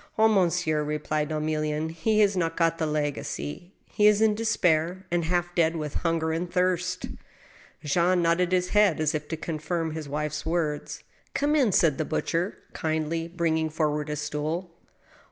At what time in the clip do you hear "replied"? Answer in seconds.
0.84-1.30